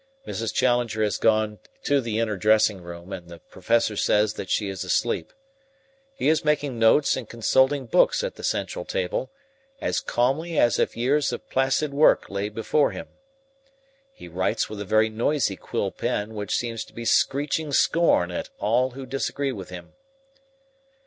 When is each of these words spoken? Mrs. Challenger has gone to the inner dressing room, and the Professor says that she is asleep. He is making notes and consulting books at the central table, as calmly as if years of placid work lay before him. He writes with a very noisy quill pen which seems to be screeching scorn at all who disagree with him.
Mrs. 0.25 0.51
Challenger 0.51 1.03
has 1.03 1.19
gone 1.19 1.59
to 1.83 2.01
the 2.01 2.17
inner 2.17 2.35
dressing 2.35 2.81
room, 2.81 3.13
and 3.13 3.29
the 3.29 3.37
Professor 3.37 3.95
says 3.95 4.33
that 4.33 4.49
she 4.49 4.67
is 4.67 4.83
asleep. 4.83 5.31
He 6.15 6.27
is 6.27 6.43
making 6.43 6.79
notes 6.79 7.15
and 7.15 7.29
consulting 7.29 7.85
books 7.85 8.23
at 8.23 8.33
the 8.33 8.43
central 8.43 8.83
table, 8.83 9.29
as 9.79 9.99
calmly 9.99 10.57
as 10.57 10.79
if 10.79 10.97
years 10.97 11.31
of 11.31 11.47
placid 11.51 11.93
work 11.93 12.31
lay 12.31 12.49
before 12.49 12.89
him. 12.89 13.09
He 14.11 14.27
writes 14.27 14.67
with 14.71 14.81
a 14.81 14.85
very 14.85 15.09
noisy 15.09 15.55
quill 15.55 15.91
pen 15.91 16.33
which 16.33 16.55
seems 16.55 16.83
to 16.85 16.93
be 16.93 17.05
screeching 17.05 17.71
scorn 17.71 18.31
at 18.31 18.49
all 18.57 18.93
who 18.97 19.05
disagree 19.05 19.51
with 19.51 19.69
him. 19.69 19.93